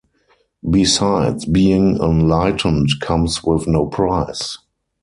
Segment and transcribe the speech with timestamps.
[0.67, 4.57] Besides, being enlightened comes with no price.